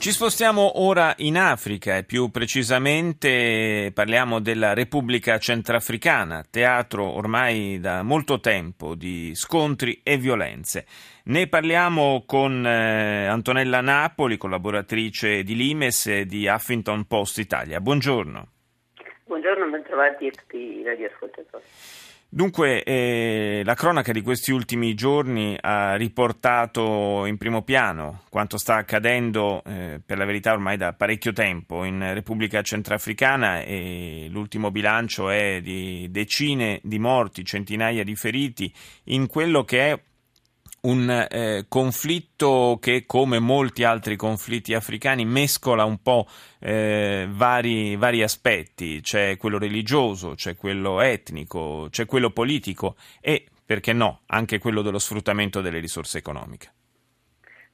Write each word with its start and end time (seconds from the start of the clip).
Ci 0.00 0.12
spostiamo 0.12 0.80
ora 0.80 1.12
in 1.18 1.36
Africa 1.36 1.96
e 1.96 2.04
più 2.04 2.30
precisamente 2.30 3.90
parliamo 3.92 4.38
della 4.38 4.72
Repubblica 4.72 5.38
Centrafricana, 5.38 6.44
teatro 6.48 7.04
ormai 7.04 7.80
da 7.80 8.04
molto 8.04 8.38
tempo 8.38 8.94
di 8.94 9.34
scontri 9.34 10.00
e 10.04 10.16
violenze. 10.16 10.86
Ne 11.24 11.48
parliamo 11.48 12.22
con 12.26 12.64
eh, 12.64 13.26
Antonella 13.26 13.80
Napoli, 13.80 14.36
collaboratrice 14.36 15.42
di 15.42 15.56
Limes 15.56 16.06
e 16.06 16.26
di 16.26 16.46
Huffington 16.46 17.04
Post 17.06 17.38
Italia. 17.38 17.80
Buongiorno. 17.80 18.46
Buongiorno, 19.24 19.68
bentrovati 19.68 20.28
a 20.28 20.30
tutti 20.30 20.78
i 20.78 20.84
radioascoltatori. 20.84 21.64
Dunque, 22.30 22.82
eh, 22.82 23.62
la 23.64 23.72
cronaca 23.72 24.12
di 24.12 24.20
questi 24.20 24.52
ultimi 24.52 24.92
giorni 24.92 25.56
ha 25.58 25.94
riportato 25.96 27.24
in 27.24 27.38
primo 27.38 27.62
piano 27.62 28.24
quanto 28.28 28.58
sta 28.58 28.74
accadendo, 28.74 29.64
eh, 29.64 29.98
per 30.04 30.18
la 30.18 30.26
verità 30.26 30.52
ormai 30.52 30.76
da 30.76 30.92
parecchio 30.92 31.32
tempo, 31.32 31.84
in 31.84 32.12
Repubblica 32.12 32.60
Centrafricana 32.60 33.62
e 33.62 34.26
l'ultimo 34.28 34.70
bilancio 34.70 35.30
è 35.30 35.62
di 35.62 36.06
decine 36.10 36.80
di 36.82 36.98
morti, 36.98 37.46
centinaia 37.46 38.04
di 38.04 38.14
feriti, 38.14 38.70
in 39.04 39.26
quello 39.26 39.64
che 39.64 39.92
è 39.92 39.98
un 40.88 41.26
eh, 41.30 41.66
conflitto 41.68 42.78
che, 42.80 43.04
come 43.06 43.38
molti 43.38 43.84
altri 43.84 44.16
conflitti 44.16 44.72
africani, 44.74 45.24
mescola 45.24 45.84
un 45.84 46.00
po' 46.02 46.26
eh, 46.60 47.26
vari, 47.28 47.96
vari, 47.96 48.22
aspetti. 48.22 49.00
C'è 49.02 49.36
quello 49.36 49.58
religioso, 49.58 50.34
c'è 50.34 50.56
quello 50.56 51.00
etnico, 51.00 51.88
c'è 51.90 52.06
quello 52.06 52.30
politico 52.30 52.96
e, 53.20 53.46
perché 53.64 53.92
no, 53.92 54.22
anche 54.26 54.58
quello 54.58 54.80
dello 54.82 54.98
sfruttamento 54.98 55.60
delle 55.60 55.78
risorse 55.78 56.18
economiche. 56.18 56.72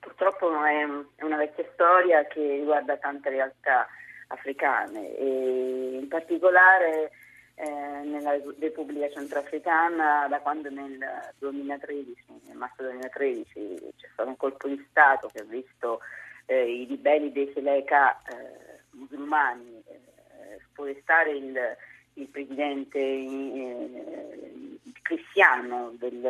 Purtroppo 0.00 0.48
è 0.64 0.84
una 1.24 1.36
vecchia 1.36 1.64
storia 1.72 2.26
che 2.26 2.40
riguarda 2.40 2.96
tante 2.96 3.30
realtà 3.30 3.86
africane 4.28 5.16
e 5.16 5.98
in 6.00 6.08
particolare 6.08 7.10
eh, 7.56 7.70
nella 8.04 8.36
Repubblica 8.58 9.08
Centrafricana 9.10 10.26
da 10.28 10.40
quando 10.40 10.70
nel 10.70 10.98
2013, 11.38 12.24
nel 12.48 12.56
marzo 12.56 12.82
2013 12.82 13.92
c'è 13.96 14.08
stato 14.12 14.28
un 14.28 14.36
colpo 14.36 14.66
di 14.66 14.84
Stato 14.90 15.28
che 15.32 15.40
ha 15.40 15.44
visto 15.44 16.00
eh, 16.46 16.68
i 16.68 16.84
ribelli 16.84 17.30
dei 17.30 17.50
Seleka 17.54 18.20
eh, 18.22 18.80
musulmani 18.90 19.82
eh, 19.86 20.60
sforestare 20.70 21.30
il, 21.30 21.76
il, 22.14 22.26
presidente 22.26 22.98
eh, 22.98 24.78
cristiano 25.02 25.94
del, 25.96 26.24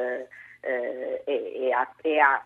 eh, 0.61 1.23
e, 1.25 1.53
e, 1.57 1.73
ha, 1.73 1.91
e, 2.03 2.19
ha, 2.19 2.45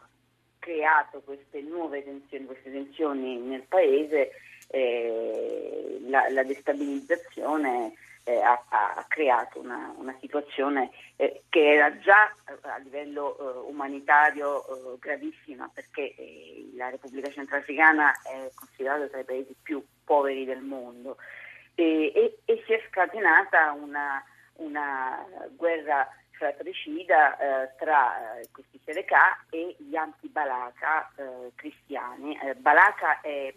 creato 0.61 1.21
queste 1.21 1.63
nuove 1.63 2.05
tensioni, 2.05 2.45
queste 2.45 2.71
tensioni 2.71 3.39
nel 3.39 3.63
paese, 3.63 4.33
la, 4.71 6.29
la 6.29 6.43
destabilizzazione 6.43 7.95
eh, 8.29 8.43
ha, 8.43 8.63
ha, 8.69 9.05
creato 9.09 9.59
una, 9.59 9.95
una 9.97 10.15
situazione 10.21 10.91
eh, 11.17 11.45
che 11.49 11.73
era 11.73 11.99
già 11.99 12.29
eh, 12.29 12.69
a 12.69 12.77
livello 12.77 13.39
eh, 13.39 13.71
umanitario 13.71 14.67
eh, 14.67 14.99
gravissima 14.99 15.71
perché 15.73 16.15
eh, 16.15 16.71
la 16.75 16.91
Repubblica 16.91 17.31
Centrafricana 17.31 18.13
è 18.23 18.51
considerata 18.55 19.07
tra 19.07 19.21
i 19.21 19.25
paesi 19.25 19.57
più 19.63 19.83
poveri 20.05 20.45
del 20.45 20.61
mondo 20.61 21.17
e, 21.75 22.13
e, 22.15 22.39
e 22.45 22.63
si 22.67 22.75
è 22.75 22.85
scatenata 22.91 23.73
una, 23.73 24.23
una 24.57 25.25
guerra 25.57 26.07
fratricida 26.33 27.37
tra 27.79 28.37
questi 28.53 28.79
Seleka 28.85 29.45
e 29.51 29.75
gli 29.79 29.97
anti-Balaka 29.97 31.13
cristiani. 31.57 32.39
Balaka 32.59 33.21
è 33.21 33.53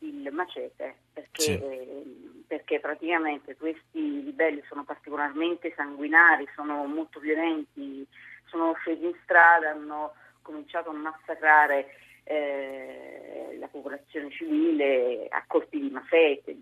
il 0.00 0.28
macete 0.32 0.96
perché 1.14 1.42
sì 1.42 2.35
perché 2.46 2.80
praticamente 2.80 3.56
questi 3.56 4.20
ribelli 4.24 4.62
sono 4.68 4.84
particolarmente 4.84 5.72
sanguinari, 5.74 6.48
sono 6.54 6.84
molto 6.84 7.18
violenti, 7.20 8.06
sono 8.46 8.74
scesi 8.74 9.04
in 9.04 9.14
strada, 9.22 9.70
hanno 9.70 10.14
cominciato 10.42 10.90
a 10.90 10.94
massacrare 10.94 11.88
eh, 12.24 13.56
la 13.58 13.66
popolazione 13.68 14.30
civile 14.30 15.26
a 15.28 15.42
colpi 15.46 15.80
di 15.80 15.90
mafete, 15.90 16.56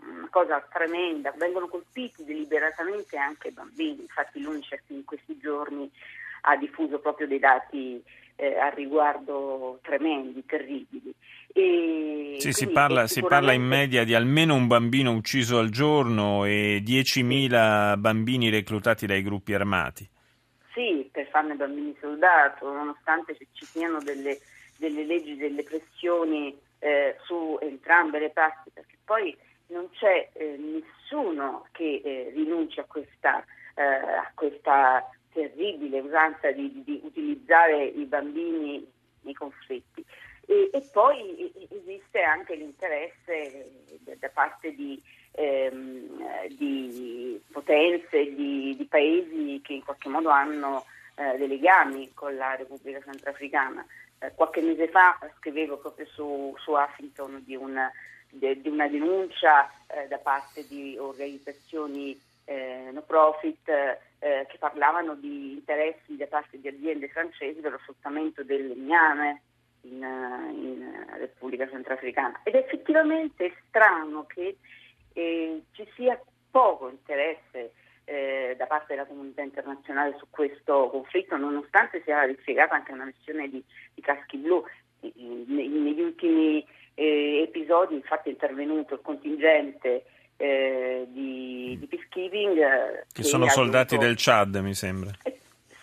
una 0.00 0.28
cosa 0.30 0.60
tremenda, 0.70 1.32
vengono 1.36 1.68
colpiti 1.68 2.24
deliberatamente 2.24 3.16
anche 3.16 3.50
bambini, 3.50 4.02
infatti 4.02 4.40
l'UNICEF 4.40 4.82
in 4.88 5.04
questi 5.04 5.36
giorni 5.38 5.90
ha 6.42 6.56
diffuso 6.56 6.98
proprio 6.98 7.26
dei 7.26 7.38
dati 7.38 8.02
eh, 8.36 8.58
al 8.58 8.72
riguardo 8.72 9.78
tremendi, 9.82 10.44
terribili. 10.46 11.14
E 11.52 12.36
sì, 12.38 12.52
si 12.52 12.68
parla, 12.68 13.06
sicuramente... 13.06 13.08
si 13.08 13.20
parla, 13.20 13.52
in 13.52 13.62
media 13.62 14.04
di 14.04 14.14
almeno 14.14 14.54
un 14.54 14.66
bambino 14.66 15.12
ucciso 15.12 15.58
al 15.58 15.68
giorno 15.68 16.44
e 16.44 16.82
10.000 16.84 17.98
bambini 17.98 18.48
reclutati 18.48 19.06
dai 19.06 19.22
gruppi 19.22 19.52
armati. 19.54 20.08
Sì, 20.72 21.08
per 21.12 21.28
farne 21.28 21.54
bambini 21.54 21.94
soldato, 22.00 22.72
nonostante 22.72 23.36
ci 23.52 23.64
siano 23.66 23.98
delle, 24.00 24.38
delle 24.78 25.04
leggi, 25.04 25.36
delle 25.36 25.62
pressioni 25.62 26.58
eh, 26.78 27.16
su 27.24 27.58
entrambe 27.60 28.18
le 28.18 28.30
parti, 28.30 28.70
perché 28.72 28.96
poi 29.04 29.36
non 29.66 29.88
c'è 29.90 30.30
eh, 30.32 30.56
nessuno 30.58 31.66
che 31.72 32.00
eh, 32.02 32.32
rinunci 32.34 32.80
a 32.80 32.84
questa, 32.84 33.44
eh, 33.74 33.82
a 33.82 34.30
questa 34.34 35.06
terribile 35.32 36.00
usanza 36.00 36.50
di, 36.50 36.82
di, 36.84 37.00
utilizzare 37.02 37.84
i 37.84 38.04
bambini 38.04 38.86
nei 39.22 39.34
conflitti. 39.34 40.04
E, 40.46 40.70
e 40.72 40.80
poi 40.92 41.52
esiste 41.70 42.22
anche 42.22 42.54
l'interesse 42.54 43.70
da 44.18 44.28
parte 44.28 44.74
di, 44.74 45.00
ehm, 45.32 46.48
di 46.48 47.40
potenze, 47.50 48.34
di, 48.34 48.74
di, 48.76 48.84
paesi 48.84 49.60
che 49.62 49.74
in 49.74 49.84
qualche 49.84 50.08
modo 50.08 50.30
hanno 50.30 50.84
eh, 51.14 51.36
dei 51.36 51.48
legami 51.48 52.12
con 52.14 52.36
la 52.36 52.54
Repubblica 52.56 53.00
Centrafricana. 53.02 53.84
Eh, 54.18 54.32
qualche 54.34 54.60
mese 54.60 54.88
fa 54.88 55.18
scrivevo 55.38 55.78
proprio 55.78 56.06
su, 56.06 56.54
su 56.58 56.72
Huffington 56.72 57.42
di 57.44 57.56
una, 57.56 57.90
di 58.28 58.68
una 58.68 58.88
denuncia 58.88 59.70
eh, 59.86 60.08
da 60.08 60.18
parte 60.18 60.66
di 60.66 60.96
organizzazioni 60.98 62.18
eh, 62.44 62.90
no 62.92 63.02
profit 63.02 63.68
eh, 63.68 64.46
che 64.48 64.58
parlavano 64.58 65.14
di 65.14 65.52
interessi 65.52 66.16
da 66.16 66.26
parte 66.26 66.60
di 66.60 66.68
aziende 66.68 67.08
francesi 67.08 67.60
per 67.60 67.72
lo 67.72 67.78
sfruttamento 67.78 68.42
del 68.42 68.68
legname 68.68 69.42
in, 69.82 70.02
in 70.02 71.06
Repubblica 71.18 71.68
Centrafricana. 71.68 72.40
Ed 72.44 72.54
effettivamente 72.54 73.46
è 73.46 73.52
strano 73.68 74.26
che 74.26 74.56
eh, 75.12 75.62
ci 75.72 75.88
sia 75.94 76.20
poco 76.50 76.88
interesse 76.88 77.72
eh, 78.04 78.54
da 78.56 78.66
parte 78.66 78.94
della 78.94 79.06
comunità 79.06 79.42
internazionale 79.42 80.16
su 80.18 80.26
questo 80.30 80.88
conflitto, 80.90 81.36
nonostante 81.36 82.02
sia 82.04 82.26
dispiegata 82.26 82.74
anche 82.74 82.92
una 82.92 83.04
missione 83.04 83.48
di, 83.48 83.62
di 83.94 84.02
caschi 84.02 84.36
blu. 84.36 84.64
negli 85.00 86.00
ultimi 86.00 86.64
eh, 86.94 87.42
episodi 87.42 87.94
infatti 87.94 88.28
è 88.28 88.32
intervenuto 88.32 88.94
il 88.94 89.00
contingente 89.02 90.04
eh, 90.42 91.06
di, 91.08 91.76
di 91.78 91.86
peacekeeping. 91.86 92.58
Eh, 92.58 93.04
che, 93.12 93.22
che 93.22 93.22
sono 93.22 93.48
soldati 93.48 93.96
del 93.96 94.16
Chad, 94.16 94.56
mi 94.56 94.74
sembra. 94.74 95.10
Eh, 95.22 95.38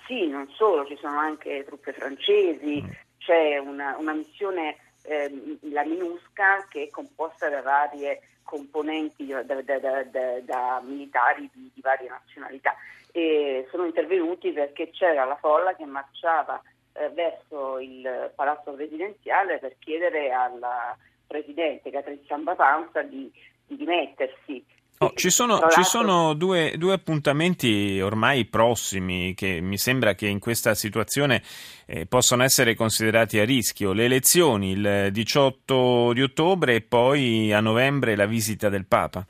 sì, 0.06 0.28
non 0.28 0.50
solo, 0.52 0.86
ci 0.86 0.98
sono 1.00 1.18
anche 1.18 1.64
truppe 1.66 1.94
francesi, 1.94 2.82
mm. 2.82 2.90
c'è 3.20 3.58
una, 3.58 3.96
una 3.98 4.12
missione, 4.14 4.76
eh, 5.04 5.58
la 5.72 5.86
MINUSCA, 5.86 6.68
che 6.70 6.84
è 6.84 6.90
composta 6.90 7.48
da 7.48 7.62
varie 7.62 8.22
componenti, 8.44 9.28
da, 9.28 9.44
da, 9.44 9.62
da, 9.62 10.04
da 10.42 10.82
militari 10.84 11.50
di, 11.54 11.72
di, 11.74 11.82
varie 11.82 12.10
nazionalità. 12.10 12.76
E 13.12 13.66
sono 13.72 13.86
intervenuti 13.86 14.52
perché 14.52 14.90
c'era 14.90 15.24
la 15.24 15.38
folla 15.38 15.74
che 15.76 15.86
marciava 15.86 16.62
eh, 16.94 17.10
verso 17.10 17.80
il 17.80 18.32
palazzo 18.36 18.74
presidenziale 18.74 19.60
per 19.60 19.76
chiedere 19.80 20.32
alla 20.32 20.98
Presidente 21.30 21.92
Catherine 21.92 22.24
Samba 22.28 22.56
Panza 22.56 23.04
di 23.04 23.32
di 23.70 23.78
dimettersi. 23.78 24.64
Oh, 25.02 25.14
ci 25.16 25.30
sono, 25.30 25.70
ci 25.70 25.84
sono 25.84 26.34
due, 26.34 26.74
due, 26.76 26.92
appuntamenti 26.92 28.02
ormai 28.02 28.44
prossimi 28.46 29.34
che 29.34 29.62
mi 29.62 29.78
sembra 29.78 30.14
che 30.14 30.28
in 30.28 30.40
questa 30.40 30.74
situazione 30.74 31.42
eh, 31.86 32.06
possano 32.06 32.44
essere 32.44 32.76
considerati 32.76 33.40
a 33.40 33.46
rischio. 33.46 33.94
Le 33.94 34.04
elezioni 34.04 34.72
il 34.72 35.08
18 35.12 36.12
di 36.12 36.22
ottobre 36.22 36.76
e 36.76 36.82
poi 36.82 37.54
a 37.54 37.62
novembre 37.62 38.18
la 38.18 38.26
visita 38.26 38.68
del 38.68 38.86
Papa. 38.86 39.26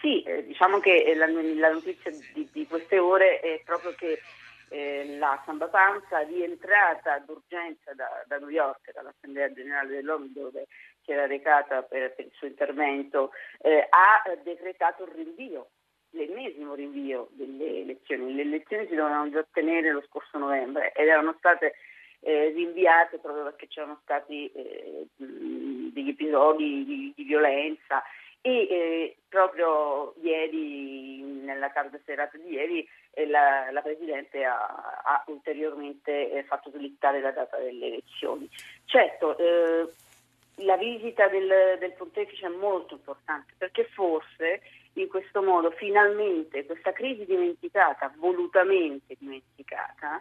Sì, 0.00 0.22
eh, 0.22 0.44
diciamo 0.46 0.78
che 0.78 1.12
la, 1.16 1.26
la 1.26 1.72
notizia 1.72 2.12
di, 2.32 2.48
di, 2.52 2.64
queste 2.68 3.00
ore 3.00 3.40
è 3.40 3.60
proprio 3.64 3.94
che 3.98 4.20
eh, 4.68 5.16
la 5.18 5.40
Samba 5.44 5.68
Panza, 5.68 6.20
rientrata 6.20 7.18
d'urgenza 7.18 7.92
da, 7.94 8.24
da 8.26 8.38
New 8.38 8.48
York, 8.48 8.92
dall'Assemblea 8.92 9.52
Generale 9.52 9.88
dell'ONU 9.88 10.28
dove 10.28 10.66
si 11.02 11.12
era 11.12 11.26
recata 11.26 11.82
per, 11.82 12.14
per 12.14 12.26
il 12.26 12.32
suo 12.34 12.46
intervento, 12.46 13.30
eh, 13.60 13.86
ha 13.88 14.22
decretato 14.42 15.04
il 15.04 15.10
rinvio 15.12 15.70
l'ennesimo 16.10 16.74
rinvio 16.74 17.28
delle 17.32 17.80
elezioni. 17.80 18.34
Le 18.34 18.42
elezioni 18.42 18.86
si 18.86 18.94
dovevano 18.94 19.30
già 19.30 19.40
ottenere 19.40 19.92
lo 19.92 20.02
scorso 20.06 20.38
novembre 20.38 20.92
ed 20.92 21.08
erano 21.08 21.34
state 21.38 21.74
eh, 22.20 22.48
rinviate 22.48 23.18
proprio 23.18 23.44
perché 23.44 23.68
c'erano 23.68 23.98
stati 24.02 24.50
eh, 24.52 25.06
degli 25.16 26.08
episodi 26.08 26.84
di, 26.84 27.12
di 27.14 27.22
violenza 27.24 28.02
e 28.40 28.50
eh, 28.50 29.16
proprio 29.28 30.14
ieri, 30.22 31.20
nella 31.22 31.70
tarda 31.70 31.98
serata 32.04 32.36
di 32.38 32.50
ieri, 32.50 32.88
eh, 33.12 33.26
la, 33.26 33.70
la, 33.70 33.82
Presidente 33.82 34.44
ha, 34.44 35.02
ha 35.04 35.24
ulteriormente 35.26 36.32
eh, 36.32 36.44
fatto 36.44 36.70
slittare 36.70 37.20
la 37.20 37.32
data 37.32 37.56
delle 37.58 37.86
elezioni. 37.86 38.48
Certo, 38.84 39.36
eh, 39.36 39.92
la 40.62 40.76
visita 40.76 41.28
del, 41.28 41.76
del 41.78 41.92
pontefice 41.92 42.46
è 42.46 42.50
molto 42.50 42.94
importante 42.94 43.54
perché 43.56 43.84
forse 43.84 44.60
in 44.94 45.08
questo 45.08 45.42
modo 45.42 45.70
finalmente 45.70 46.64
questa 46.66 46.92
crisi 46.92 47.24
dimenticata, 47.24 48.12
volutamente 48.16 49.14
dimenticata, 49.18 50.20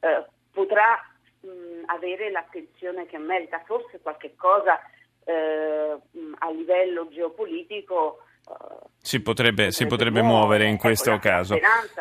eh, 0.00 0.24
potrà 0.52 0.98
mh, 1.40 1.84
avere 1.86 2.30
l'attenzione 2.30 3.06
che 3.06 3.18
merita, 3.18 3.62
forse 3.64 4.00
qualche 4.00 4.34
cosa 4.36 4.80
eh, 5.24 5.98
a 6.38 6.50
livello 6.50 7.08
geopolitico 7.10 8.18
eh, 8.46 8.92
si 9.00 9.20
potrebbe, 9.20 9.70
si 9.70 9.86
potrebbe 9.86 10.22
muovere 10.22 10.66
in 10.66 10.78
questo 10.78 11.12
ecco, 11.12 11.28
caso. 11.28 11.58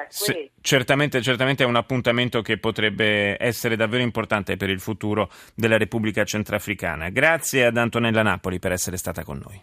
Se, 0.08 0.52
certamente, 0.62 1.22
certamente 1.22 1.64
è 1.64 1.68
un 1.68 1.76
appuntamento 1.76 2.42
che 2.42 2.58
potrebbe 2.58 3.36
essere 3.42 3.76
davvero 3.76 4.04
importante 4.04 4.56
per 4.56 4.70
il 4.70 4.80
futuro 4.80 5.30
della 5.54 5.78
Repubblica 5.78 6.24
Centrafricana. 6.24 7.10
Grazie 7.10 7.66
ad 7.66 7.78
Antonella 7.78 8.24
Napoli 8.24 8.60
per 8.60 8.72
essere 8.72 8.98
stata 8.98 9.24
con 9.24 9.42
noi. 9.44 9.62